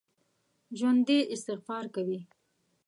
[0.77, 2.19] ژوندي استغفار کوي